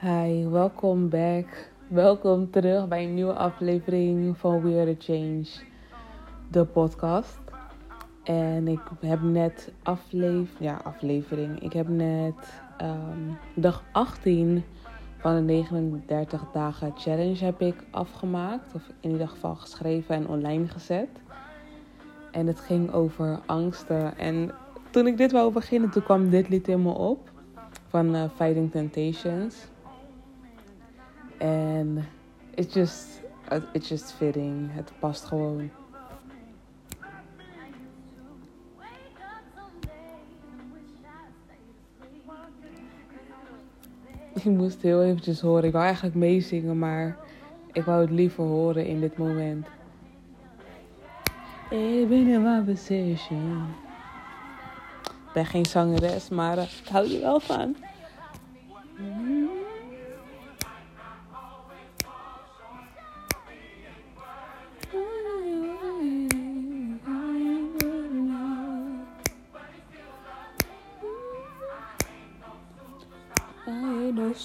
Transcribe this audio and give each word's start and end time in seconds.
Hi, 0.00 0.48
welkom 0.48 1.08
back. 1.08 1.70
Welkom 1.88 2.50
terug 2.50 2.88
bij 2.88 3.04
een 3.04 3.14
nieuwe 3.14 3.32
aflevering 3.32 4.38
van 4.38 4.62
We 4.62 4.80
Are 4.80 4.96
The 4.96 5.12
Change, 5.12 5.46
de 6.50 6.64
podcast. 6.64 7.38
En 8.22 8.68
ik 8.68 8.80
heb 9.00 9.22
net 9.22 9.72
afleef 9.82 10.50
ja, 10.58 10.80
aflevering. 10.84 11.62
Ik 11.62 11.72
heb 11.72 11.88
net 11.88 12.60
ehm, 12.76 13.32
dag 13.54 13.84
18 13.92 14.64
van 15.16 15.34
de 15.34 15.40
39 15.40 16.44
dagen 16.52 16.92
challenge 16.96 17.44
heb 17.44 17.60
ik 17.60 17.74
afgemaakt. 17.90 18.74
Of 18.74 18.82
in 19.00 19.10
ieder 19.10 19.28
geval 19.28 19.54
geschreven 19.54 20.14
en 20.14 20.28
online 20.28 20.68
gezet. 20.68 21.10
En 22.30 22.46
het 22.46 22.60
ging 22.60 22.92
over 22.92 23.40
angsten. 23.46 24.18
En 24.18 24.50
toen 24.90 25.06
ik 25.06 25.16
dit 25.16 25.32
wou 25.32 25.52
beginnen, 25.52 25.90
toen 25.90 26.02
kwam 26.02 26.30
dit 26.30 26.48
lied 26.48 26.68
in 26.68 26.82
me 26.82 26.92
op. 26.92 27.30
Van 27.86 28.14
uh, 28.14 28.24
Fighting 28.36 28.70
Temptations. 28.70 29.68
En 31.38 32.08
it's 32.54 32.74
just, 32.74 33.06
it's 33.72 33.88
just 33.88 34.12
fitting. 34.12 34.68
Het 34.72 34.92
past 34.98 35.24
gewoon. 35.24 35.70
Ik 44.34 44.44
moest 44.44 44.82
heel 44.82 45.02
eventjes 45.02 45.40
horen. 45.40 45.64
Ik 45.64 45.72
wou 45.72 45.84
eigenlijk 45.84 46.14
meezingen, 46.14 46.78
maar 46.78 47.16
ik 47.72 47.84
wou 47.84 48.00
het 48.00 48.10
liever 48.10 48.44
horen 48.44 48.86
in 48.86 49.00
dit 49.00 49.18
moment. 49.18 49.66
Ik 51.70 52.08
ben 52.08 52.28
in 52.28 52.42
my 52.42 52.60
position. 52.60 53.66
Ik 55.04 55.32
ben 55.34 55.46
geen 55.46 55.66
zangeres, 55.66 56.28
maar 56.28 56.56
uh, 56.56 56.62
ik 56.62 56.88
hou 56.88 57.14
er 57.14 57.20
wel 57.20 57.40
van. 57.40 57.76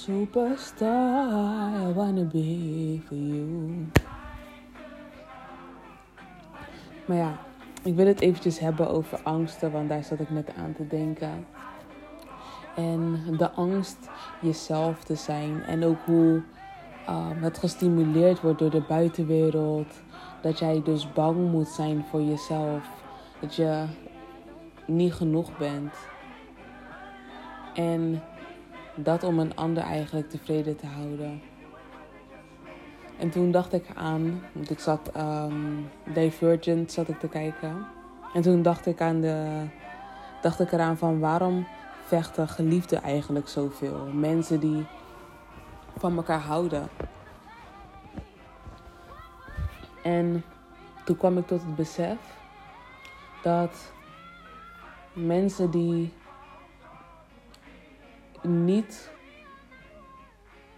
Superstar. 0.03 1.89
I 1.89 1.93
wanna 1.93 2.23
be 2.23 2.99
for 3.07 3.15
you. 3.15 3.87
Maar 7.05 7.17
ja, 7.17 7.37
ik 7.83 7.95
wil 7.95 8.05
het 8.05 8.21
eventjes 8.21 8.59
hebben 8.59 8.89
over 8.89 9.19
angsten, 9.23 9.71
want 9.71 9.89
daar 9.89 10.03
zat 10.03 10.19
ik 10.19 10.29
net 10.29 10.51
aan 10.57 10.73
te 10.73 10.87
denken. 10.87 11.45
En 12.75 13.23
de 13.37 13.51
angst 13.51 14.09
jezelf 14.41 15.03
te 15.03 15.15
zijn 15.15 15.61
en 15.61 15.83
ook 15.83 15.99
hoe 16.05 16.43
um, 17.09 17.43
het 17.43 17.57
gestimuleerd 17.57 18.41
wordt 18.41 18.59
door 18.59 18.71
de 18.71 18.83
buitenwereld. 18.87 20.01
Dat 20.41 20.59
jij 20.59 20.81
dus 20.83 21.13
bang 21.13 21.51
moet 21.51 21.67
zijn 21.67 22.05
voor 22.09 22.21
jezelf. 22.21 22.89
Dat 23.39 23.55
je 23.55 23.85
niet 24.85 25.13
genoeg 25.13 25.57
bent. 25.57 25.93
En 27.73 28.21
dat 28.95 29.23
om 29.23 29.39
een 29.39 29.55
ander 29.55 29.83
eigenlijk 29.83 30.29
tevreden 30.29 30.75
te 30.75 30.85
houden. 30.85 31.41
En 33.17 33.29
toen 33.29 33.51
dacht 33.51 33.73
ik 33.73 33.85
aan, 33.93 34.43
want 34.51 34.69
ik 34.69 34.79
zat 34.79 35.11
um, 35.17 35.89
Divergent 36.13 36.91
zat 36.91 37.07
ik 37.07 37.19
te 37.19 37.27
kijken. 37.27 37.85
En 38.33 38.41
toen 38.41 38.61
dacht 38.61 38.85
ik 38.85 39.01
aan 39.01 39.21
de, 39.21 39.65
dacht 40.41 40.59
ik 40.59 40.71
eraan 40.71 40.97
van 40.97 41.19
waarom 41.19 41.67
vechten 42.05 42.47
geliefden 42.47 43.01
eigenlijk 43.01 43.47
zoveel? 43.47 44.07
Mensen 44.13 44.59
die 44.59 44.85
van 45.97 46.15
elkaar 46.15 46.39
houden. 46.39 46.87
En 50.03 50.43
toen 51.05 51.17
kwam 51.17 51.37
ik 51.37 51.47
tot 51.47 51.61
het 51.61 51.75
besef 51.75 52.17
dat 53.43 53.91
mensen 55.13 55.71
die 55.71 56.13
niet 58.43 59.11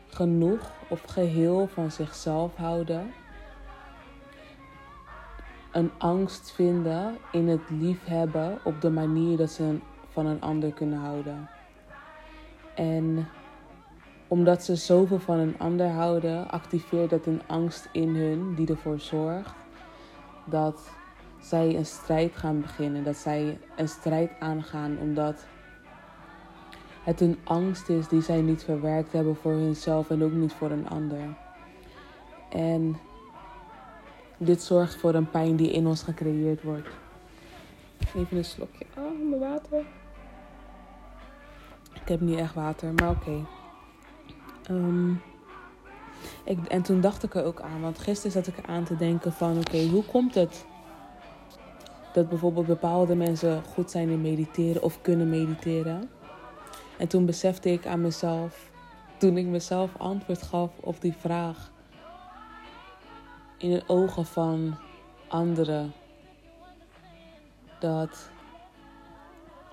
genoeg 0.08 0.72
of 0.88 1.02
geheel 1.02 1.68
van 1.68 1.92
zichzelf 1.92 2.56
houden. 2.56 3.14
Een 5.72 5.92
angst 5.98 6.52
vinden 6.52 7.18
in 7.32 7.48
het 7.48 7.70
liefhebben 7.70 8.60
op 8.64 8.82
de 8.82 8.90
manier 8.90 9.38
dat 9.38 9.50
ze 9.52 9.78
van 10.10 10.26
een 10.26 10.42
ander 10.42 10.74
kunnen 10.74 11.00
houden. 11.00 11.50
En 12.76 13.28
omdat 14.28 14.64
ze 14.64 14.76
zoveel 14.76 15.20
van 15.20 15.40
een 15.40 15.56
ander 15.58 15.90
houden, 15.90 16.50
activeert 16.50 17.10
dat 17.10 17.26
een 17.26 17.42
angst 17.48 17.90
in 17.92 18.16
hun 18.16 18.56
die 18.56 18.68
ervoor 18.68 19.00
zorgt 19.00 19.56
dat 20.46 20.90
zij 21.40 21.76
een 21.76 21.86
strijd 21.86 22.36
gaan 22.36 22.62
beginnen. 22.62 23.04
Dat 23.04 23.16
zij 23.16 23.60
een 23.76 23.90
strijd 23.90 24.32
aangaan 24.40 24.98
omdat 25.00 25.46
het 27.06 27.22
een 27.22 27.38
angst 27.44 27.90
is 27.90 28.08
die 28.08 28.22
zij 28.22 28.42
niet 28.42 28.64
verwerkt 28.64 29.12
hebben 29.12 29.36
voor 29.36 29.52
hunzelf 29.52 30.10
en 30.10 30.24
ook 30.24 30.32
niet 30.32 30.54
voor 30.54 30.72
een 30.72 30.90
ander. 30.90 31.38
En 32.50 32.98
dit 34.38 34.62
zorgt 34.62 34.96
voor 34.96 35.14
een 35.14 35.30
pijn 35.30 35.56
die 35.56 35.72
in 35.72 35.88
ons 35.88 36.04
gecreëerd 36.04 36.64
wordt. 36.64 36.88
Even 38.16 38.38
een 38.38 38.46
slokje. 38.46 38.86
Oh, 38.98 39.30
mijn 39.30 39.40
water. 39.40 39.86
Ik 41.94 42.08
heb 42.08 42.20
niet 42.20 42.40
echt 42.40 42.54
water, 42.54 42.94
maar 42.94 43.10
oké. 43.10 43.46
Um, 44.72 45.22
en 46.68 46.82
toen 46.82 47.02
dacht 47.02 47.24
ik 47.24 47.36
er 47.36 47.44
ook 47.44 47.62
aan, 47.62 47.82
want 47.82 48.00
gisteren 48.00 48.32
zat 48.32 48.48
ik 48.48 48.68
aan 48.68 48.84
te 48.84 48.96
denken 48.96 49.34
van 49.34 49.58
oké, 49.58 49.88
hoe 49.88 50.04
komt 50.04 50.36
het 50.36 50.66
dat 52.14 52.30
bijvoorbeeld 52.30 52.66
bepaalde 52.66 53.16
mensen 53.16 53.64
goed 53.64 53.92
zijn 53.92 54.10
in 54.10 54.22
mediteren 54.22 54.82
of 54.82 55.02
kunnen 55.02 55.30
mediteren? 55.30 56.10
En 56.98 57.08
toen 57.08 57.26
besefte 57.26 57.72
ik 57.72 57.86
aan 57.86 58.02
mezelf, 58.02 58.72
toen 59.18 59.38
ik 59.38 59.46
mezelf 59.46 59.98
antwoord 59.98 60.42
gaf 60.42 60.72
op 60.80 61.02
die 61.02 61.14
vraag, 61.14 61.72
in 63.58 63.70
de 63.70 63.84
ogen 63.88 64.26
van 64.26 64.78
anderen, 65.28 65.94
dat 67.80 68.30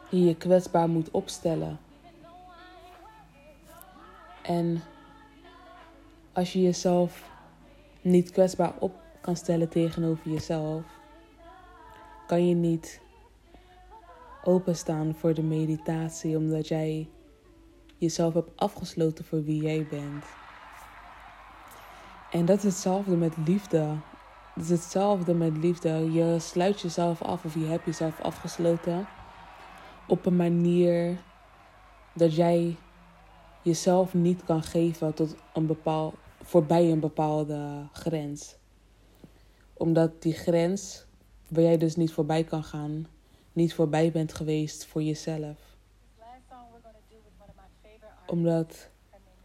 je 0.08 0.24
je 0.24 0.36
kwetsbaar 0.36 0.88
moet 0.88 1.10
opstellen. 1.10 1.78
En 4.42 4.82
als 6.32 6.52
je 6.52 6.62
jezelf 6.62 7.30
niet 8.00 8.30
kwetsbaar 8.30 8.72
op 8.78 8.92
kan 9.20 9.36
stellen 9.36 9.68
tegenover 9.68 10.30
jezelf, 10.30 10.82
kan 12.26 12.48
je 12.48 12.54
niet 12.54 13.00
openstaan 14.44 15.14
voor 15.14 15.34
de 15.34 15.42
meditatie, 15.42 16.36
omdat 16.36 16.68
jij 16.68 17.08
jezelf 17.98 18.34
hebt 18.34 18.56
afgesloten 18.56 19.24
voor 19.24 19.44
wie 19.44 19.62
jij 19.62 19.86
bent. 19.90 20.24
En 22.30 22.44
dat 22.44 22.56
is 22.56 22.62
hetzelfde 22.62 23.16
met 23.16 23.36
liefde. 23.46 23.96
Het 24.54 24.64
is 24.64 24.70
hetzelfde 24.70 25.34
met 25.34 25.56
liefde. 25.56 26.12
Je 26.12 26.36
sluit 26.38 26.80
jezelf 26.80 27.22
af 27.22 27.44
of 27.44 27.54
je 27.54 27.64
hebt 27.64 27.84
jezelf 27.84 28.20
afgesloten 28.20 29.06
op 30.06 30.26
een 30.26 30.36
manier 30.36 31.18
dat 32.14 32.34
jij 32.34 32.76
jezelf 33.62 34.14
niet 34.14 34.44
kan 34.44 34.62
geven 34.62 35.14
tot 35.14 35.34
een 35.54 35.66
bepaal, 35.66 36.14
voorbij 36.42 36.90
een 36.90 37.00
bepaalde 37.00 37.88
grens. 37.92 38.56
Omdat 39.72 40.22
die 40.22 40.32
grens 40.32 41.06
waar 41.48 41.62
jij 41.62 41.78
dus 41.78 41.96
niet 41.96 42.12
voorbij 42.12 42.44
kan 42.44 42.64
gaan, 42.64 43.06
niet 43.52 43.74
voorbij 43.74 44.10
bent 44.12 44.34
geweest 44.34 44.86
voor 44.86 45.02
jezelf. 45.02 45.58
Omdat 48.26 48.88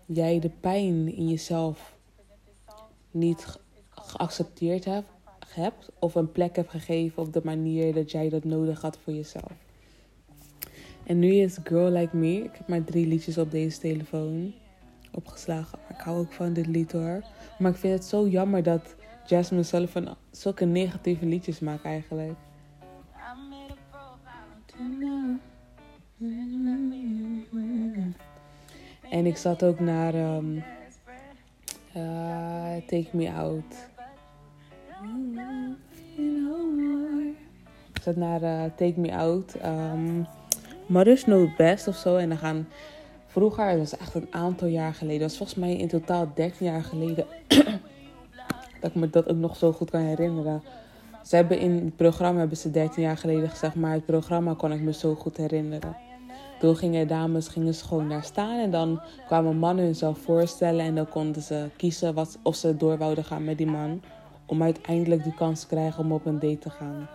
jij 0.06 0.40
de 0.40 0.50
pijn 0.50 1.15
in 1.15 1.30
jezelf 1.30 1.95
niet 3.12 3.59
geaccepteerd 3.89 4.86
hebt, 4.86 5.09
hebt 5.48 5.89
of 6.00 6.15
een 6.15 6.31
plek 6.31 6.56
hebt 6.56 6.69
gegeven 6.69 7.24
op 7.24 7.33
de 7.33 7.42
manier 7.44 7.94
dat 7.94 8.12
jij 8.12 8.30
dat 8.30 8.44
nodig 8.44 8.81
had 8.81 8.98
voor 9.04 9.13
jezelf. 9.13 9.51
En 11.03 11.19
nu 11.19 11.33
is 11.33 11.57
Girl 11.63 11.92
Like 11.92 12.15
Me. 12.15 12.44
Ik 12.44 12.56
heb 12.57 12.68
maar 12.68 12.83
drie 12.83 13.07
liedjes 13.07 13.38
op 13.38 13.51
deze 13.51 13.80
telefoon 13.80 14.53
opgeslagen. 15.12 15.80
Maar 15.81 15.98
ik 15.98 16.03
hou 16.03 16.18
ook 16.18 16.31
van 16.31 16.53
dit 16.53 16.68
lied 16.68 16.92
hoor. 16.92 17.24
Maar 17.60 17.71
ik 17.71 17.77
vind 17.77 17.94
het 17.94 18.06
zo 18.06 18.27
jammer 18.27 18.63
dat 18.63 18.95
Jasmine 19.25 19.63
Sullivan 19.63 20.15
zulke 20.31 20.65
negatieve 20.65 21.25
liedjes 21.25 21.60
maakt 21.60 21.83
eigenlijk. 21.83 22.38
En 29.09 29.25
ik 29.25 29.38
zat 29.38 29.63
ook 29.63 29.79
naar 29.79 30.15
um, 30.15 30.63
uh, 31.95 32.75
Take 32.88 33.07
Me 33.12 33.31
Out. 33.31 33.89
Ik 37.94 38.01
zat 38.03 38.15
naar 38.15 38.41
uh, 38.41 38.63
Take 38.63 38.94
Me 38.95 39.15
Out. 39.15 39.56
Um, 39.65 40.27
Mothers 40.88 41.24
Know 41.24 41.56
Best 41.56 41.88
of 41.88 41.95
zo. 41.95 42.15
En 42.15 42.29
dan 42.29 42.38
gaan 42.38 42.68
vroeger, 43.25 43.69
dat 43.69 43.77
was 43.77 43.97
echt 43.97 44.13
een 44.13 44.27
aantal 44.29 44.68
jaar 44.68 44.94
geleden, 44.94 45.19
dat 45.19 45.29
was 45.29 45.38
volgens 45.38 45.59
mij 45.59 45.75
in 45.75 45.88
totaal 45.88 46.31
13 46.33 46.65
jaar 46.65 46.83
geleden, 46.83 47.25
dat 48.81 48.89
ik 48.89 48.95
me 48.95 49.09
dat 49.09 49.29
ook 49.29 49.38
nog 49.38 49.56
zo 49.56 49.71
goed 49.71 49.89
kan 49.89 50.01
herinneren. 50.01 50.62
Ze 51.27 51.35
hebben 51.35 51.59
in 51.59 51.71
het 51.71 51.95
programma, 51.95 52.39
hebben 52.39 52.57
ze 52.57 52.71
13 52.71 53.03
jaar 53.03 53.18
geleden 53.18 53.50
gezegd, 53.50 53.75
maar 53.75 53.94
het 53.94 54.06
programma 54.06 54.53
kon 54.53 54.71
ik 54.71 54.81
me 54.81 54.94
zo 54.94 55.15
goed 55.15 55.38
herinneren. 55.38 55.97
Toen 56.59 56.75
gingen 56.75 57.07
dames 57.07 57.47
gingen 57.47 57.74
gewoon 57.74 58.09
daar 58.09 58.24
staan 58.24 58.59
en 58.59 58.71
dan 58.71 59.01
kwamen 59.25 59.57
mannen 59.57 59.85
hunzelf 59.85 60.18
voorstellen 60.18 60.85
en 60.85 60.95
dan 60.95 61.09
konden 61.09 61.41
ze 61.41 61.69
kiezen 61.75 62.13
wat, 62.13 62.39
of 62.41 62.56
ze 62.56 62.77
door 62.77 62.97
wouden 62.97 63.24
gaan 63.24 63.44
met 63.44 63.57
die 63.57 63.68
man. 63.68 64.01
Om 64.45 64.63
uiteindelijk 64.63 65.24
de 65.24 65.33
kans 65.33 65.62
te 65.62 65.68
krijgen 65.68 66.03
om 66.03 66.12
op 66.12 66.25
een 66.25 66.39
date 66.39 66.59
te 66.59 66.69
gaan. 66.69 67.07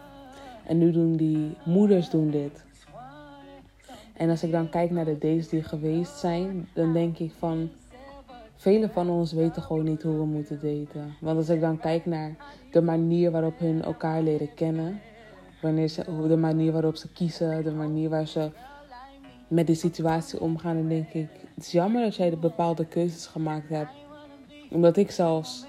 En 0.67 0.79
nu 0.79 0.91
doen 0.91 1.17
die 1.17 1.57
moeders 1.65 2.11
doen 2.11 2.31
dit. 2.31 2.65
En 4.13 4.31
als 4.31 4.43
ik 4.43 4.53
dan 4.53 4.69
kijk 4.69 4.91
naar 4.91 5.05
de 5.05 5.19
dates 5.19 5.49
die 5.49 5.63
geweest 5.63 6.19
zijn, 6.19 6.69
dan 6.73 6.93
denk 6.93 7.19
ik 7.19 7.33
van... 7.39 7.71
Velen 8.63 8.91
van 8.91 9.11
ons 9.11 9.33
weten 9.33 9.63
gewoon 9.63 9.85
niet 9.85 10.03
hoe 10.03 10.17
we 10.17 10.25
moeten 10.25 10.61
daten. 10.61 11.15
Want 11.21 11.37
als 11.37 11.49
ik 11.49 11.61
dan 11.61 11.79
kijk 11.79 12.07
naar 12.07 12.37
de 12.71 12.83
manier 12.83 13.31
waarop 13.31 13.59
hun 13.59 13.83
elkaar 13.83 14.23
leren 14.23 14.55
kennen... 14.55 15.01
Wanneer 15.61 15.89
ze, 15.89 16.27
de 16.29 16.37
manier 16.37 16.73
waarop 16.73 16.97
ze 16.97 17.13
kiezen, 17.13 17.65
de 17.65 17.73
manier 17.73 18.09
waar 18.09 18.27
ze 18.27 18.51
met 19.49 19.67
die 19.67 19.77
situatie 19.77 20.41
omgaan, 20.41 20.77
dan 20.77 20.89
denk 20.89 21.09
ik... 21.09 21.29
Het 21.55 21.65
is 21.67 21.73
jammer 21.73 22.03
dat 22.03 22.17
jij 22.17 22.31
de 22.31 22.37
bepaalde 22.37 22.87
keuzes 22.87 23.27
gemaakt 23.27 23.69
hebt. 23.69 23.91
Omdat 24.71 24.97
ik 24.97 25.11
zelfs 25.11 25.65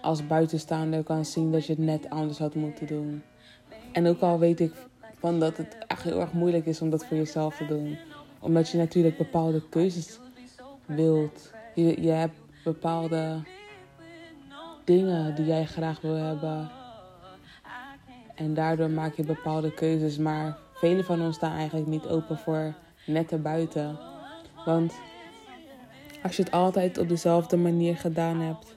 als 0.00 0.26
buitenstaander 0.26 1.02
kan 1.02 1.24
zien 1.24 1.52
dat 1.52 1.66
je 1.66 1.72
het 1.72 1.82
net 1.82 2.10
anders 2.10 2.38
had 2.38 2.54
moeten 2.54 2.86
doen. 2.86 3.22
En 3.92 4.06
ook 4.06 4.20
al 4.20 4.38
weet 4.38 4.60
ik 4.60 4.72
van 5.18 5.40
dat 5.40 5.56
het 5.56 5.76
echt 5.86 6.02
heel 6.02 6.20
erg 6.20 6.32
moeilijk 6.32 6.66
is 6.66 6.80
om 6.80 6.90
dat 6.90 7.06
voor 7.06 7.16
jezelf 7.16 7.56
te 7.56 7.66
doen. 7.66 7.98
Omdat 8.40 8.68
je 8.68 8.78
natuurlijk 8.78 9.18
bepaalde 9.18 9.68
keuzes 9.68 10.18
wilt. 10.86 11.56
Je, 11.82 12.10
hebt 12.10 12.40
bepaalde 12.64 13.42
dingen 14.84 15.34
die 15.34 15.44
jij 15.44 15.64
graag 15.64 16.00
wil 16.00 16.14
hebben. 16.14 16.70
En 18.34 18.54
daardoor 18.54 18.90
maak 18.90 19.14
je 19.14 19.24
bepaalde 19.24 19.74
keuzes. 19.74 20.18
Maar 20.18 20.58
velen 20.74 21.04
van 21.04 21.22
ons 21.22 21.36
staan 21.36 21.56
eigenlijk 21.56 21.86
niet 21.86 22.06
open 22.06 22.38
voor 22.38 22.74
net 23.06 23.32
erbuiten. 23.32 23.98
Want 24.64 24.94
als 26.22 26.36
je 26.36 26.42
het 26.42 26.52
altijd 26.52 26.98
op 26.98 27.08
dezelfde 27.08 27.56
manier 27.56 27.96
gedaan 27.96 28.40
hebt. 28.40 28.76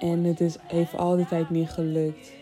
En 0.00 0.24
het 0.24 0.40
is, 0.40 0.56
heeft 0.66 0.96
al 0.96 1.16
die 1.16 1.26
tijd 1.26 1.50
niet 1.50 1.70
gelukt 1.70 2.32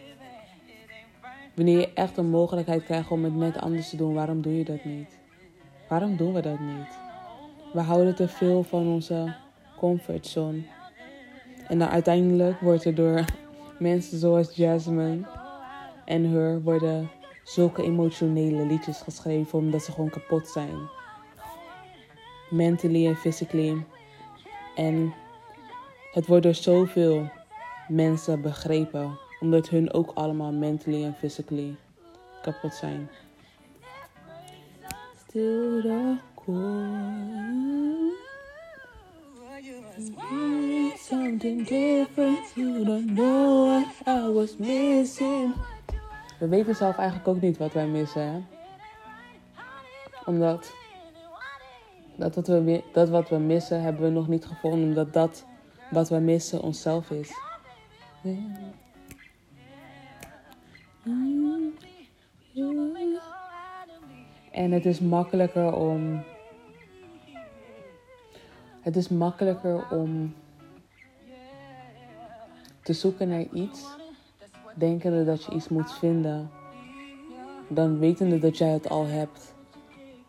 Wanneer 1.61 1.79
je 1.79 1.93
echt 1.93 2.17
een 2.17 2.31
mogelijkheid 2.31 2.85
krijgt 2.85 3.11
om 3.11 3.25
het 3.25 3.35
net 3.35 3.61
anders 3.61 3.89
te 3.89 3.97
doen, 3.97 4.15
waarom 4.15 4.43
doe 4.43 4.57
je 4.57 4.65
dat 4.65 4.85
niet? 4.85 5.19
Waarom 5.89 6.17
doen 6.17 6.33
we 6.33 6.41
dat 6.41 6.61
niet? 6.61 6.99
We 7.73 7.81
houden 7.81 8.15
te 8.15 8.29
veel 8.29 8.63
van 8.63 8.87
onze 8.87 9.35
comfortzone. 9.81 10.63
En 11.69 11.79
dan 11.79 11.89
uiteindelijk 11.89 12.61
wordt 12.61 12.85
er 12.85 12.95
door 12.95 13.25
mensen 13.79 14.19
zoals 14.19 14.57
Jasmine 14.57 15.27
en 16.05 16.25
Her 16.31 16.63
worden 16.63 17.11
zulke 17.45 17.83
emotionele 17.83 18.67
liedjes 18.67 19.01
geschreven 19.01 19.59
omdat 19.59 19.83
ze 19.83 19.93
gewoon 19.93 20.11
kapot 20.11 20.49
zijn. 20.49 20.77
Mentally 22.51 23.07
en 23.07 23.17
physically. 23.17 23.85
En 24.77 25.15
het 26.13 26.27
wordt 26.27 26.43
door 26.43 26.55
zoveel 26.55 27.31
mensen 27.89 28.43
begrepen 28.43 29.19
omdat 29.41 29.69
hun 29.69 29.93
ook 29.93 30.11
allemaal 30.15 30.53
mentally 30.53 31.05
en 31.05 31.15
physically 31.15 31.77
kapot 32.43 32.75
zijn. 32.75 33.09
Still 35.29 35.81
the 35.81 36.17
core. 36.35 37.90
Something 40.97 41.65
different, 41.65 42.57
you 42.57 42.85
don't 42.85 43.15
know 43.15 43.67
what 43.67 43.87
I 44.07 44.33
was 44.33 44.57
missing. 44.57 45.55
We 46.39 46.49
weten 46.49 46.75
zelf 46.75 46.97
eigenlijk 46.97 47.29
ook 47.29 47.41
niet 47.41 47.59
wat 47.59 47.73
wij 47.73 47.87
missen, 47.87 48.23
hè? 48.23 48.41
Omdat 50.25 50.75
dat 52.17 52.35
wat, 52.35 52.47
we, 52.47 52.83
dat 52.93 53.09
wat 53.09 53.29
we 53.29 53.37
missen 53.37 53.83
hebben 53.83 54.03
we 54.03 54.11
nog 54.11 54.29
niet 54.29 54.45
gevonden, 54.45 54.89
omdat 54.89 55.13
dat 55.13 55.47
wat 55.91 56.09
we 56.09 56.19
missen 56.19 56.63
onszelf 56.63 57.11
is. 57.11 57.33
En 64.51 64.73
het 64.73 64.87
is 64.87 65.01
makkelijker 65.01 65.75
om. 65.75 66.25
Het 68.81 68.97
is 68.97 69.09
makkelijker 69.09 69.89
om 69.91 70.35
te 72.83 72.93
zoeken 72.93 73.29
naar 73.29 73.47
iets, 73.53 73.87
denkende 74.75 75.25
dat 75.25 75.45
je 75.45 75.53
iets 75.53 75.69
moet 75.69 75.93
vinden, 75.93 76.51
dan 77.69 77.99
wetende 77.99 78.39
dat 78.39 78.59
jij 78.59 78.69
het 78.69 78.89
al 78.89 79.07
hebt 79.07 79.55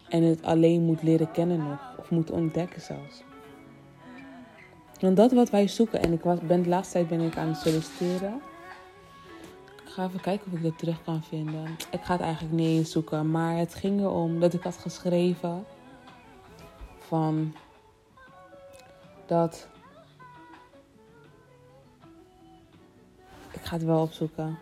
en 0.09 0.23
het 0.23 0.43
alleen 0.43 0.81
moet 0.81 1.03
leren 1.03 1.31
kennen 1.31 1.57
nog, 1.57 1.97
of 1.97 2.09
moet 2.09 2.31
ontdekken 2.31 2.81
zelfs. 2.81 3.23
Want 4.99 5.17
dat 5.17 5.31
wat 5.31 5.49
wij 5.49 5.67
zoeken, 5.67 6.01
en 6.01 6.13
ik 6.13 6.21
was, 6.21 6.39
ben 6.39 6.63
de 6.63 6.69
laatste 6.69 6.93
tijd 6.93 7.07
ben 7.07 7.19
ik 7.19 7.37
aan 7.37 7.47
het 7.47 7.57
solliciteren 7.57 8.41
ik 9.91 9.97
ga 9.97 10.05
even 10.05 10.21
kijken 10.21 10.51
of 10.51 10.57
ik 10.57 10.63
dat 10.63 10.77
terug 10.77 11.03
kan 11.03 11.23
vinden. 11.23 11.65
Ik 11.91 12.01
ga 12.01 12.13
het 12.13 12.21
eigenlijk 12.21 12.53
niet 12.53 12.67
eens 12.67 12.91
zoeken. 12.91 13.31
Maar 13.31 13.57
het 13.57 13.75
ging 13.75 13.99
erom 13.99 14.39
dat 14.39 14.53
ik 14.53 14.63
had 14.63 14.77
geschreven 14.77 15.65
van 16.97 17.53
dat. 19.27 19.67
Ik 23.51 23.61
ga 23.61 23.75
het 23.75 23.85
wel 23.85 24.01
opzoeken. 24.01 24.57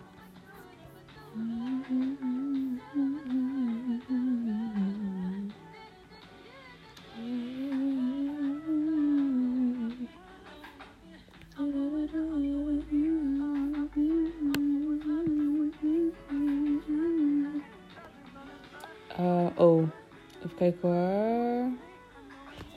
Kijk 20.59 20.81
hoor. 20.81 21.88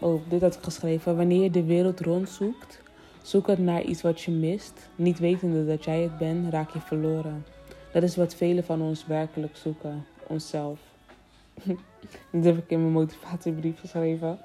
Oh, 0.02 0.20
dit 0.28 0.40
had 0.40 0.54
ik 0.54 0.62
geschreven. 0.62 1.16
Wanneer 1.16 1.42
je 1.42 1.50
de 1.50 1.64
wereld 1.64 2.00
rondzoekt, 2.00 2.82
zoek 3.22 3.46
het 3.46 3.58
naar 3.58 3.82
iets 3.82 4.02
wat 4.02 4.20
je 4.20 4.30
mist. 4.30 4.88
Niet 4.96 5.18
wetende 5.18 5.66
dat 5.66 5.84
jij 5.84 6.02
het 6.02 6.18
bent, 6.18 6.52
raak 6.52 6.70
je 6.70 6.80
verloren. 6.80 7.44
Dat 7.92 8.02
is 8.02 8.16
wat 8.16 8.34
velen 8.34 8.64
van 8.64 8.82
ons 8.82 9.06
werkelijk 9.06 9.56
zoeken. 9.56 10.06
Onszelf. 10.26 10.80
Dit 12.30 12.44
heb 12.44 12.58
ik 12.58 12.70
in 12.70 12.80
mijn 12.80 12.92
motivatiebrief 12.92 13.80
geschreven. 13.80 14.38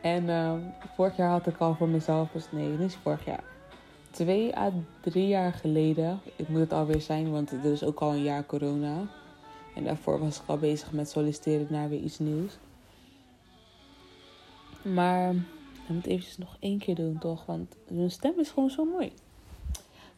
En 0.00 0.24
uh, 0.24 0.52
vorig 0.96 1.16
jaar 1.16 1.30
had 1.30 1.46
ik 1.46 1.58
al 1.58 1.74
voor 1.74 1.88
mezelf, 1.88 2.30
dus 2.30 2.46
nee, 2.50 2.68
niet 2.68 2.98
vorig 3.02 3.24
jaar. 3.24 3.44
Twee 4.10 4.56
à 4.56 4.72
drie 5.00 5.26
jaar 5.26 5.52
geleden, 5.52 6.20
ik 6.36 6.48
moet 6.48 6.60
het 6.60 6.72
alweer 6.72 7.00
zijn, 7.00 7.30
want 7.30 7.50
er 7.50 7.72
is 7.72 7.84
ook 7.84 8.00
al 8.00 8.12
een 8.12 8.22
jaar 8.22 8.46
corona. 8.46 9.06
En 9.74 9.84
daarvoor 9.84 10.18
was 10.18 10.36
ik 10.36 10.42
al 10.46 10.58
bezig 10.58 10.92
met 10.92 11.10
solliciteren 11.10 11.66
naar 11.70 11.88
weer 11.88 12.00
iets 12.00 12.18
nieuws. 12.18 12.58
Maar 14.82 15.34
ik 15.82 15.88
moet 15.88 16.06
eventjes 16.06 16.38
nog 16.38 16.56
één 16.60 16.78
keer 16.78 16.94
doen, 16.94 17.18
toch? 17.18 17.46
Want 17.46 17.76
mijn 17.88 18.10
stem 18.10 18.38
is 18.38 18.50
gewoon 18.50 18.70
zo 18.70 18.84
mooi. 18.84 19.12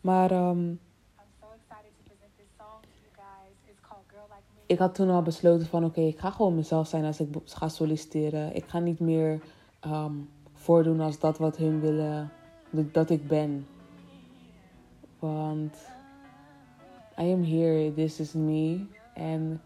Maar 0.01 0.31
um, 0.31 0.81
ik 4.67 4.79
had 4.79 4.95
toen 4.95 5.11
al 5.11 5.23
besloten 5.23 5.67
van 5.67 5.85
oké, 5.85 6.01
ik 6.01 6.19
ga 6.19 6.31
gewoon 6.31 6.55
mezelf 6.55 6.89
zijn 6.89 7.05
als 7.05 7.21
ik 7.21 7.29
ga 7.45 7.69
solliciteren. 7.69 8.55
Ik 8.55 8.65
ga 8.65 8.79
niet 8.79 9.01
meer 9.01 9.41
um, 9.87 10.29
voordoen 10.53 11.01
als 11.01 11.19
dat 11.19 11.39
wat 11.39 11.57
hun 11.57 11.81
willen 11.81 12.31
dat 12.71 13.11
ik 13.11 13.29
ben. 13.29 13.67
Want 15.19 15.77
I 17.19 17.33
am 17.33 17.45
here, 17.45 17.95
this 17.95 18.21
is 18.21 18.33
me. 18.33 18.87
En 19.15 19.61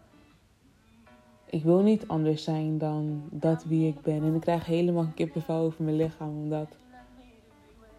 ik 1.49 1.63
wil 1.63 1.81
niet 1.81 2.07
anders 2.07 2.43
zijn 2.43 2.77
dan 2.77 3.23
dat 3.29 3.63
wie 3.63 3.87
ik 3.87 4.01
ben. 4.01 4.23
En 4.23 4.35
ik 4.35 4.41
krijg 4.41 4.65
helemaal 4.65 5.03
een 5.03 5.13
kippenvel 5.13 5.55
over 5.55 5.83
mijn 5.83 5.95
lichaam. 5.95 6.29
Omdat 6.29 6.77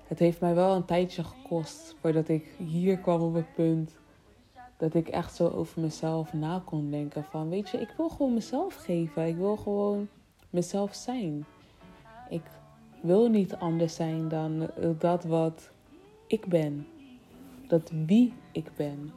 het 0.07 0.19
heeft 0.19 0.40
mij 0.40 0.54
wel 0.54 0.75
een 0.75 0.85
tijdje 0.85 1.25
gekost 1.25 1.97
voordat 2.00 2.28
ik 2.28 2.45
hier 2.57 2.99
kwam 2.99 3.21
op 3.21 3.35
het 3.35 3.54
punt. 3.54 3.99
Dat 4.76 4.95
ik 4.95 5.09
echt 5.09 5.35
zo 5.35 5.49
over 5.49 5.80
mezelf 5.80 6.33
na 6.33 6.62
kon 6.64 6.90
denken. 6.90 7.25
Van 7.25 7.49
weet 7.49 7.69
je, 7.69 7.78
ik 7.80 7.95
wil 7.97 8.09
gewoon 8.09 8.35
mezelf 8.35 8.75
geven. 8.75 9.26
Ik 9.26 9.37
wil 9.37 9.57
gewoon 9.57 10.09
mezelf 10.50 10.95
zijn. 10.95 11.45
Ik 12.28 12.45
wil 13.02 13.28
niet 13.28 13.57
anders 13.57 13.95
zijn 13.95 14.28
dan 14.28 14.71
dat 14.99 15.25
wat 15.25 15.71
ik 16.26 16.47
ben. 16.47 16.87
Dat 17.69 17.90
wie 18.07 18.33
ik 18.52 18.71
ben 18.76 19.12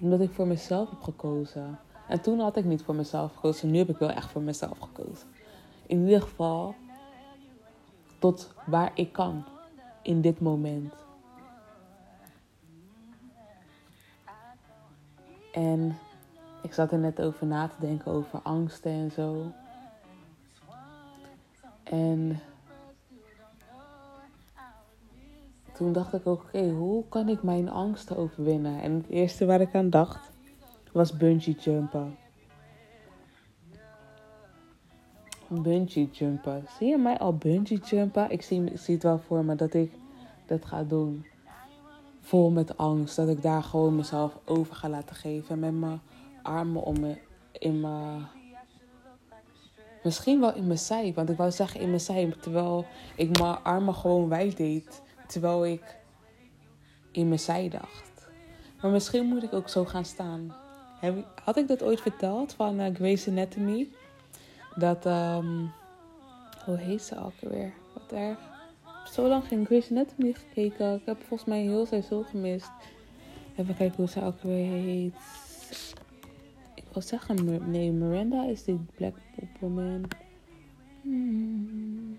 omdat 0.00 0.20
ik 0.20 0.30
voor 0.30 0.46
mezelf 0.46 0.90
heb 0.90 1.02
gekozen. 1.02 1.78
En 2.08 2.20
toen 2.20 2.40
had 2.40 2.56
ik 2.56 2.64
niet 2.64 2.82
voor 2.82 2.94
mezelf 2.94 3.34
gekozen. 3.34 3.70
Nu 3.70 3.78
heb 3.78 3.88
ik 3.88 3.98
wel 3.98 4.10
echt 4.10 4.30
voor 4.30 4.42
mezelf 4.42 4.78
gekozen. 4.78 5.28
In 5.86 6.04
ieder 6.04 6.22
geval 6.22 6.74
tot 8.18 8.52
waar 8.66 8.90
ik 8.94 9.12
kan 9.12 9.44
in 10.02 10.20
dit 10.20 10.40
moment. 10.40 10.94
En 15.52 15.98
ik 16.62 16.72
zat 16.72 16.92
er 16.92 16.98
net 16.98 17.20
over 17.20 17.46
na 17.46 17.68
te 17.68 17.76
denken 17.78 18.12
over 18.12 18.40
angsten 18.42 18.92
en 18.92 19.10
zo. 19.10 19.52
En 21.82 22.40
toen 25.72 25.92
dacht 25.92 26.12
ik 26.12 26.26
ook, 26.26 26.42
oké, 26.42 26.70
hoe 26.70 27.04
kan 27.08 27.28
ik 27.28 27.42
mijn 27.42 27.68
angsten 27.68 28.16
overwinnen? 28.16 28.82
En 28.82 28.92
het 28.92 29.08
eerste 29.08 29.44
waar 29.44 29.60
ik 29.60 29.74
aan 29.74 29.90
dacht 29.90 30.30
was 30.92 31.16
bungee 31.16 31.56
jumpen. 31.60 32.16
Bungee 35.48 36.08
jumpen. 36.12 36.64
Zie 36.78 36.88
je 36.88 36.98
mij 36.98 37.18
al 37.18 37.36
bungee 37.36 37.78
jumpen? 37.78 38.30
Ik 38.30 38.42
zie, 38.42 38.64
ik 38.64 38.78
zie 38.78 38.94
het 38.94 39.02
wel 39.02 39.18
voor 39.18 39.44
me 39.44 39.54
dat 39.54 39.74
ik 39.74 39.92
dat 40.46 40.64
ga 40.64 40.82
doen. 40.82 41.26
Vol 42.20 42.50
met 42.50 42.76
angst. 42.76 43.16
Dat 43.16 43.28
ik 43.28 43.42
daar 43.42 43.62
gewoon 43.62 43.96
mezelf 43.96 44.38
over 44.44 44.74
ga 44.74 44.88
laten 44.88 45.16
geven. 45.16 45.58
Met 45.58 45.74
mijn 45.74 46.00
armen 46.42 46.82
om 46.82 47.00
me, 47.00 47.18
in 47.52 47.80
mijn... 47.80 48.26
Misschien 50.02 50.40
wel 50.40 50.54
in 50.54 50.66
mijn 50.66 50.78
zij. 50.78 51.12
Want 51.14 51.30
ik 51.30 51.36
wou 51.36 51.50
zeggen 51.50 51.80
in 51.80 51.88
mijn 51.88 52.00
zij. 52.00 52.34
Terwijl 52.40 52.84
ik 53.16 53.38
mijn 53.38 53.62
armen 53.62 53.94
gewoon 53.94 54.28
wijd 54.28 54.56
deed. 54.56 55.01
Terwijl 55.32 55.66
ik 55.66 55.96
in 57.12 57.28
mijn 57.28 57.40
zij 57.40 57.68
dacht. 57.68 58.28
Maar 58.82 58.90
misschien 58.90 59.26
moet 59.26 59.42
ik 59.42 59.52
ook 59.52 59.68
zo 59.68 59.84
gaan 59.84 60.04
staan. 60.04 60.54
Had 61.44 61.56
ik 61.56 61.68
dat 61.68 61.82
ooit 61.82 62.00
verteld 62.00 62.52
van 62.52 62.80
uh, 62.80 63.26
Anatomy? 63.28 63.88
Dat, 64.74 65.06
um, 65.06 65.72
hoe 66.64 66.76
heet 66.76 67.02
ze 67.02 67.24
ook 67.24 67.40
weer? 67.40 67.72
Wat 67.94 68.12
erg. 68.12 68.38
Ik 68.38 68.88
heb 69.04 69.12
zo 69.12 69.28
lang 69.28 69.44
geen 69.44 69.66
Grey's 69.66 69.90
Anatomy 69.90 70.32
gekeken. 70.32 70.94
Ik 70.94 71.02
heb 71.04 71.22
volgens 71.22 71.48
mij 71.48 71.60
heel 71.60 71.86
seizoen 71.86 72.24
gemist. 72.24 72.70
Even 73.56 73.76
kijken 73.76 73.96
hoe 73.96 74.08
ze 74.08 74.22
ook 74.22 74.42
weer 74.42 74.70
heet. 74.70 75.14
Ik 76.74 76.84
wil 76.92 77.02
zeggen, 77.02 77.70
nee, 77.70 77.90
Miranda 77.90 78.44
is 78.44 78.64
die 78.64 78.80
Black 78.94 79.14
Woman. 79.60 80.04
Hmm. 81.02 82.18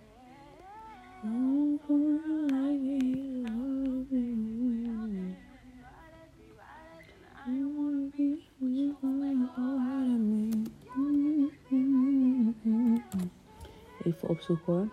Even 14.03 14.29
opzoeken 14.29 14.73
hoor. 14.73 14.87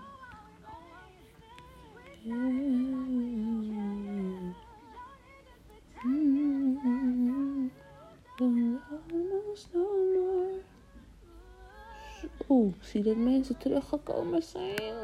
Oeh, 12.48 12.74
zie 12.80 13.02
dat 13.02 13.16
mensen 13.16 13.58
teruggekomen 13.58 14.42
zijn. 14.42 14.99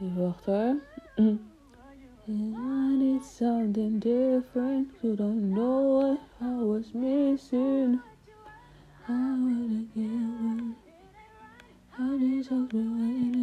Hoor. 0.00 0.34
I 1.18 1.20
mm, 1.20 1.38
need 2.26 3.22
something 3.22 3.98
different. 3.98 4.88
You 5.02 5.14
don't 5.14 5.52
know 5.52 5.80
what 6.00 6.20
I 6.40 6.56
was 6.62 6.94
missing. 6.94 8.00
I 9.06 9.12
wanna 9.12 9.84
give 9.94 10.74
How 11.90 12.16
did 12.16 12.48
you 12.48 12.66
do 12.68 12.78
it? 12.78 13.40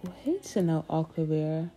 Hoe 0.00 0.12
heet 0.22 0.46
ze 0.46 0.60
nou 0.60 0.82
alweer? 0.86 1.70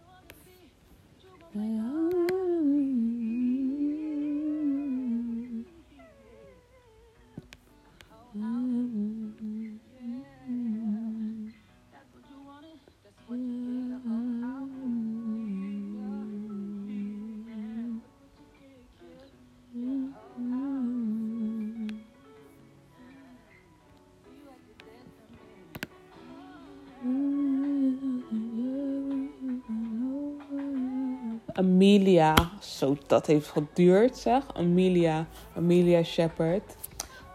Amelia. 31.59 32.33
Zo, 32.59 32.97
dat 33.07 33.25
heeft 33.25 33.47
geduurd, 33.47 34.17
zeg. 34.17 34.43
Amelia. 34.53 35.27
Amelia 35.55 36.03
Shepard. 36.03 36.75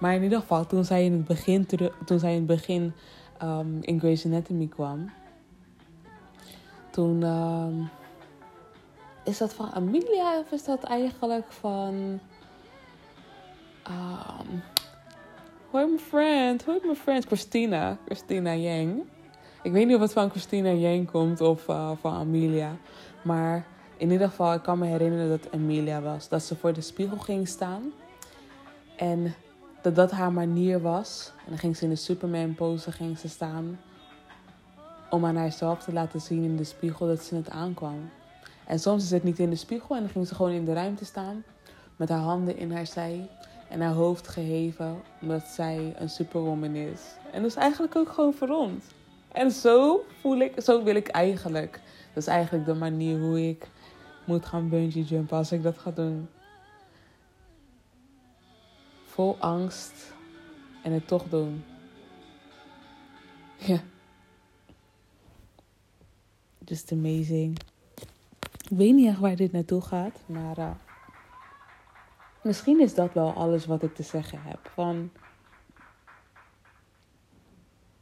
Maar 0.00 0.14
in 0.14 0.22
ieder 0.22 0.40
geval, 0.40 0.66
toen 0.66 0.84
zij 0.84 1.04
in 1.04 1.12
het 1.12 1.24
begin, 1.24 1.66
toen 2.04 2.18
zij 2.18 2.30
in, 2.30 2.36
het 2.36 2.46
begin 2.46 2.92
um, 3.42 3.78
in 3.80 3.98
Grey's 3.98 4.26
Anatomy 4.26 4.66
kwam... 4.66 5.10
Toen... 6.90 7.22
Um, 7.22 7.88
is 9.24 9.38
dat 9.38 9.54
van 9.54 9.70
Amelia 9.72 10.38
of 10.38 10.52
is 10.52 10.64
dat 10.64 10.82
eigenlijk 10.82 11.52
van... 11.52 12.20
Um, 13.88 14.62
hoi 15.70 15.86
mijn 15.86 15.98
friend, 15.98 16.64
hoi 16.64 16.78
mijn 16.82 16.96
friend, 16.96 17.24
Christina. 17.24 17.98
Christina 18.04 18.54
Yang. 18.54 19.02
Ik 19.62 19.72
weet 19.72 19.86
niet 19.86 19.94
of 19.94 20.00
het 20.00 20.12
van 20.12 20.30
Christina 20.30 20.70
Yang 20.70 21.10
komt 21.10 21.40
of 21.40 21.68
uh, 21.68 21.90
van 22.00 22.14
Amelia. 22.14 22.76
Maar 23.22 23.66
in 24.04 24.10
ieder 24.10 24.28
geval, 24.28 24.54
ik 24.54 24.62
kan 24.62 24.78
me 24.78 24.86
herinneren 24.86 25.28
dat 25.28 25.52
Emilia 25.52 26.00
was. 26.00 26.28
Dat 26.28 26.42
ze 26.42 26.56
voor 26.56 26.72
de 26.72 26.80
spiegel 26.80 27.18
ging 27.18 27.48
staan. 27.48 27.92
En 28.96 29.34
dat 29.82 29.94
dat 29.94 30.10
haar 30.10 30.32
manier 30.32 30.80
was. 30.80 31.32
En 31.36 31.44
dan 31.48 31.58
ging 31.58 31.76
ze 31.76 31.84
in 31.84 31.90
de 31.90 31.96
Superman 31.96 32.54
pose 32.54 32.92
ging 32.92 33.18
ze 33.18 33.28
staan. 33.28 33.80
Om 35.10 35.24
aan 35.24 35.36
haarzelf 35.36 35.82
te 35.82 35.92
laten 35.92 36.20
zien 36.20 36.42
in 36.42 36.56
de 36.56 36.64
spiegel 36.64 37.06
dat 37.06 37.22
ze 37.22 37.34
het 37.34 37.50
aankwam. 37.50 38.10
En 38.66 38.78
soms 38.78 39.04
is 39.04 39.10
het 39.10 39.22
niet 39.22 39.38
in 39.38 39.50
de 39.50 39.56
spiegel 39.56 39.94
en 39.94 40.02
dan 40.02 40.10
ging 40.10 40.26
ze 40.26 40.34
gewoon 40.34 40.52
in 40.52 40.64
de 40.64 40.72
ruimte 40.72 41.04
staan. 41.04 41.44
Met 41.96 42.08
haar 42.08 42.18
handen 42.18 42.56
in 42.56 42.72
haar 42.72 42.86
zij. 42.86 43.28
En 43.68 43.80
haar 43.80 43.94
hoofd 43.94 44.28
geheven 44.28 45.02
omdat 45.20 45.46
zij 45.46 45.94
een 45.98 46.10
superwoman 46.10 46.74
is. 46.74 47.00
En 47.32 47.42
dat 47.42 47.50
is 47.50 47.56
eigenlijk 47.56 47.96
ook 47.96 48.08
gewoon 48.08 48.34
voor 48.34 48.48
ons. 48.48 48.84
En 49.32 49.50
zo 49.50 50.04
voel 50.20 50.38
ik, 50.38 50.60
zo 50.60 50.82
wil 50.82 50.94
ik 50.94 51.08
eigenlijk. 51.08 51.80
Dat 52.14 52.22
is 52.22 52.28
eigenlijk 52.28 52.66
de 52.66 52.74
manier 52.74 53.20
hoe 53.20 53.48
ik 53.48 53.72
moet 54.26 54.46
gaan 54.46 54.68
bungee 54.68 55.04
jumpen 55.04 55.36
als 55.36 55.52
ik 55.52 55.62
dat 55.62 55.78
ga 55.78 55.90
doen. 55.90 56.28
Vol 59.04 59.36
angst 59.38 60.12
en 60.82 60.92
het 60.92 61.06
toch 61.06 61.28
doen. 61.28 61.64
Ja. 63.56 63.80
Just 66.64 66.92
amazing. 66.92 67.58
Ik 68.68 68.76
weet 68.76 68.94
niet 68.94 69.08
echt 69.08 69.18
waar 69.18 69.36
dit 69.36 69.52
naartoe 69.52 69.80
gaat, 69.80 70.20
maar 70.26 70.58
uh, 70.58 70.70
misschien 72.42 72.80
is 72.80 72.94
dat 72.94 73.12
wel 73.12 73.32
alles 73.32 73.66
wat 73.66 73.82
ik 73.82 73.94
te 73.94 74.02
zeggen 74.02 74.42
heb. 74.42 74.70
Van, 74.72 75.10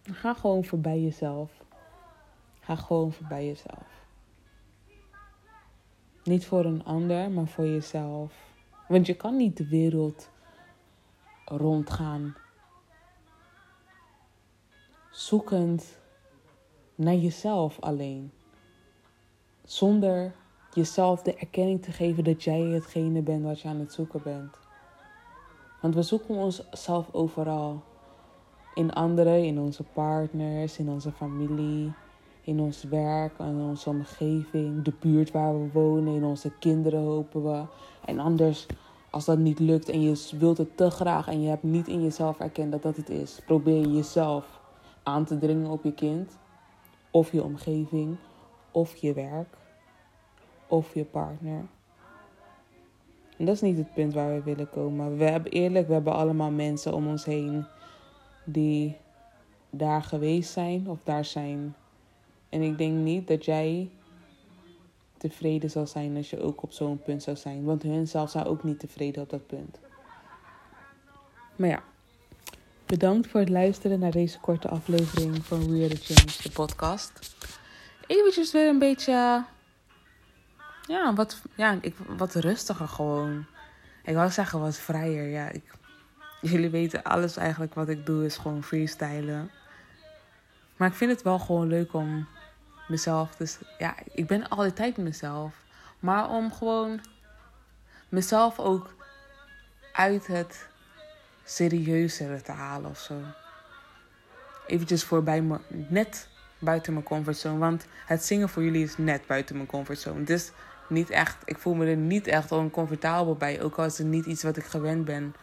ga 0.03 0.35
gewoon 0.35 0.65
voorbij 0.65 1.01
jezelf. 1.01 1.53
Ga 2.61 2.77
gewoon 2.77 3.13
voorbij 3.13 3.47
jezelf. 3.47 4.02
Niet 6.25 6.47
voor 6.47 6.65
een 6.65 6.85
ander, 6.85 7.31
maar 7.31 7.47
voor 7.47 7.67
jezelf. 7.67 8.33
Want 8.89 9.07
je 9.07 9.15
kan 9.15 9.37
niet 9.37 9.57
de 9.57 9.69
wereld 9.69 10.31
rondgaan. 11.45 12.37
Zoekend 15.11 15.99
naar 16.95 17.15
jezelf 17.15 17.81
alleen. 17.81 18.33
Zonder 19.65 20.35
jezelf 20.75 21.23
de 21.23 21.35
erkenning 21.35 21.83
te 21.83 21.93
geven 21.93 22.25
dat 22.25 22.43
jij 22.43 22.61
hetgene 22.61 23.23
bent 23.23 23.45
wat 23.45 23.61
je 23.61 23.69
aan 23.69 23.81
het 23.81 23.93
zoeken 23.93 24.23
bent. 24.23 24.59
Want 25.81 25.95
we 25.95 26.03
zoeken 26.03 26.35
onszelf 26.35 27.15
overal. 27.15 27.83
In 28.75 28.93
anderen, 28.93 29.45
in 29.45 29.59
onze 29.59 29.83
partners, 29.83 30.79
in 30.79 30.89
onze 30.89 31.13
familie, 31.13 31.93
in 32.45 32.61
ons 32.61 32.85
werk, 32.85 33.39
in 33.39 33.61
onze 33.61 33.89
omgeving, 33.89 34.85
de 34.85 34.93
buurt 35.01 35.31
waar 35.31 35.61
we 35.61 35.69
wonen, 35.73 36.15
in 36.15 36.25
onze 36.25 36.53
kinderen 36.59 37.01
hopen 37.01 37.43
we. 37.43 37.65
En 38.05 38.19
anders, 38.19 38.67
als 39.11 39.25
dat 39.25 39.39
niet 39.39 39.59
lukt 39.59 39.89
en 39.89 40.01
je 40.03 40.29
wilt 40.39 40.59
het 40.59 40.77
te 40.77 40.91
graag 40.91 41.29
en 41.29 41.43
je 41.43 41.49
hebt 41.49 41.63
niet 41.63 41.89
in 41.89 42.03
jezelf 42.03 42.39
erkend 42.39 42.73
dat 42.73 42.83
dat 42.83 42.97
het 42.97 43.09
is, 43.09 43.41
probeer 43.47 43.81
je 43.81 43.93
jezelf 43.93 44.61
aan 45.03 45.25
te 45.25 45.39
dringen 45.39 45.71
op 45.71 45.85
je 45.85 45.93
kind 45.93 46.39
of 47.11 47.33
je 47.33 47.43
omgeving 47.43 48.17
of 48.71 48.97
je 48.97 49.13
werk 49.13 49.57
of 50.67 50.95
je 50.95 51.05
partner. 51.05 51.65
En 53.39 53.45
dat 53.45 53.55
is 53.55 53.61
niet 53.61 53.77
het 53.77 53.95
punt 53.95 54.15
waar 54.15 54.35
we 54.35 54.43
willen 54.43 54.71
komen. 54.71 55.17
We 55.17 55.25
hebben 55.25 55.53
eerlijk, 55.53 55.87
we 55.87 55.93
hebben 55.93 56.13
allemaal 56.13 56.51
mensen 56.51 56.95
om 56.95 57.07
ons 57.07 57.25
heen 57.25 57.65
die 58.45 58.97
daar 59.71 60.03
geweest 60.03 60.53
zijn 60.53 60.89
of 60.89 60.99
daar 61.03 61.25
zijn. 61.25 61.75
En 62.53 62.63
ik 62.63 62.79
denk 62.79 62.93
niet 62.93 63.29
dat 63.29 63.45
jij 63.45 63.91
tevreden 65.17 65.71
zal 65.71 65.87
zijn 65.87 66.17
als 66.17 66.31
je 66.31 66.41
ook 66.41 66.63
op 66.63 66.73
zo'n 66.73 67.03
punt 67.03 67.23
zou 67.23 67.37
zijn. 67.37 67.65
Want 67.65 67.83
hun 67.83 68.09
zelf 68.09 68.31
zijn 68.31 68.45
ook 68.45 68.63
niet 68.63 68.79
tevreden 68.79 69.23
op 69.23 69.31
dat 69.31 69.47
punt. 69.47 69.79
Maar 71.57 71.69
ja, 71.69 71.83
bedankt 72.87 73.29
voor 73.29 73.41
het 73.41 73.49
luisteren 73.49 73.99
naar 73.99 74.11
deze 74.11 74.41
korte 74.41 74.69
aflevering 74.69 75.45
van 75.45 75.71
We 75.71 75.85
Are 75.85 75.97
Change, 75.97 76.43
de 76.43 76.51
podcast. 76.51 77.37
Eventjes 78.07 78.53
weer 78.53 78.69
een 78.69 78.79
beetje, 78.79 79.45
ja, 80.87 81.15
wat, 81.15 81.43
ja, 81.57 81.79
ik, 81.81 81.97
wat 82.17 82.35
rustiger 82.35 82.89
gewoon. 82.89 83.47
Ik 84.05 84.15
wou 84.15 84.31
zeggen 84.31 84.61
wat 84.61 84.77
vrijer, 84.77 85.29
ja. 85.29 85.51
Ik, 85.51 85.75
jullie 86.41 86.71
weten 86.71 87.03
alles 87.03 87.37
eigenlijk 87.37 87.75
wat 87.75 87.89
ik 87.89 88.07
doe 88.07 88.25
is 88.25 88.37
gewoon 88.37 88.63
freestylen. 88.63 89.51
Maar 90.77 90.89
ik 90.89 90.95
vind 90.95 91.11
het 91.11 91.23
wel 91.23 91.39
gewoon 91.39 91.67
leuk 91.67 91.93
om 91.93 92.27
mezelf. 92.93 93.37
Dus 93.37 93.59
ja, 93.79 93.95
ik 94.13 94.27
ben 94.27 94.49
altijd 94.49 94.97
mezelf. 94.97 95.55
Maar 95.99 96.31
om 96.31 96.53
gewoon 96.53 97.01
mezelf 98.09 98.59
ook 98.59 98.95
uit 99.93 100.27
het 100.27 100.69
serieuzere 101.45 102.43
te 102.43 102.53
halen 102.53 102.91
of 102.91 102.99
zo. 102.99 103.15
Eventjes 104.67 105.05
voorbij 105.05 105.43
me, 105.43 105.59
net 105.69 106.29
buiten 106.59 106.93
mijn 106.93 107.05
comfortzone. 107.05 107.59
Want 107.59 107.87
het 108.07 108.25
zingen 108.25 108.49
voor 108.49 108.63
jullie 108.63 108.85
is 108.85 108.97
net 108.97 109.27
buiten 109.27 109.57
mijn 109.57 109.69
comfortzone. 109.69 110.25
Dus 110.25 110.51
niet 110.89 111.11
echt, 111.11 111.37
ik 111.45 111.59
voel 111.59 111.75
me 111.75 111.87
er 111.87 111.97
niet 111.97 112.27
echt 112.27 112.53
oncomfortabel 112.53 113.37
bij. 113.37 113.63
Ook 113.63 113.79
al 113.79 113.85
is 113.85 113.99
het 113.99 114.07
niet 114.07 114.27
iets 114.27 114.43
wat 114.43 114.57
ik 114.57 114.65
gewend 114.65 115.05
ben 115.05 115.35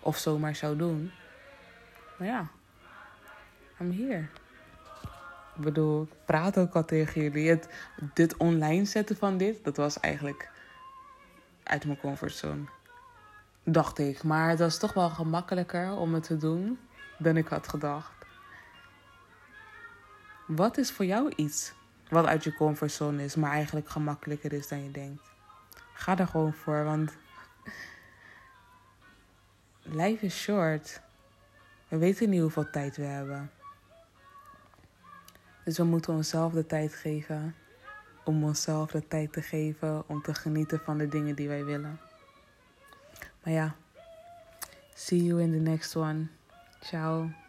of 0.00 0.16
zomaar 0.16 0.56
zou 0.56 0.76
doen. 0.76 1.12
Maar 2.16 2.28
ja, 2.28 2.48
I'm 3.80 3.92
here. 3.92 4.26
Ik 5.56 5.62
bedoel, 5.62 6.02
ik 6.02 6.24
praat 6.24 6.58
ook 6.58 6.74
al 6.74 6.84
tegen 6.84 7.22
jullie. 7.22 7.48
Het, 7.48 7.68
dit 8.14 8.36
online 8.36 8.84
zetten 8.84 9.16
van 9.16 9.36
dit, 9.36 9.64
dat 9.64 9.76
was 9.76 10.00
eigenlijk 10.00 10.50
uit 11.62 11.84
mijn 11.84 11.98
comfortzone. 11.98 12.64
Dacht 13.64 13.98
ik. 13.98 14.22
Maar 14.22 14.48
het 14.48 14.58
was 14.58 14.78
toch 14.78 14.92
wel 14.92 15.10
gemakkelijker 15.10 15.92
om 15.92 16.14
het 16.14 16.22
te 16.22 16.36
doen 16.36 16.78
dan 17.18 17.36
ik 17.36 17.48
had 17.48 17.68
gedacht. 17.68 18.12
Wat 20.46 20.78
is 20.78 20.90
voor 20.90 21.04
jou 21.04 21.32
iets 21.36 21.72
wat 22.08 22.26
uit 22.26 22.44
je 22.44 22.54
comfortzone 22.54 23.24
is, 23.24 23.34
maar 23.34 23.50
eigenlijk 23.50 23.88
gemakkelijker 23.88 24.52
is 24.52 24.68
dan 24.68 24.84
je 24.84 24.90
denkt? 24.90 25.22
Ga 25.92 26.18
er 26.18 26.26
gewoon 26.26 26.52
voor, 26.52 26.84
want 26.84 27.12
life 29.82 30.26
is 30.26 30.40
short. 30.40 31.00
We 31.88 31.96
weten 31.96 32.30
niet 32.30 32.40
hoeveel 32.40 32.70
tijd 32.70 32.96
we 32.96 33.02
hebben. 33.02 33.50
Dus 35.64 35.76
we 35.76 35.84
moeten 35.84 36.14
onszelf 36.14 36.52
de 36.52 36.66
tijd 36.66 36.94
geven 36.94 37.54
om 38.24 38.44
onszelf 38.44 38.90
de 38.90 39.08
tijd 39.08 39.32
te 39.32 39.42
geven 39.42 40.08
om 40.08 40.22
te 40.22 40.34
genieten 40.34 40.80
van 40.80 40.98
de 40.98 41.08
dingen 41.08 41.34
die 41.34 41.48
wij 41.48 41.64
willen. 41.64 42.00
Maar 43.42 43.52
ja, 43.52 43.74
see 44.94 45.24
you 45.24 45.42
in 45.42 45.50
the 45.50 45.70
next 45.70 45.96
one. 45.96 46.26
Ciao. 46.80 47.41